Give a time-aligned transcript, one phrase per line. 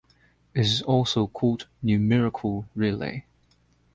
[0.55, 3.25] It is also called numerical relay.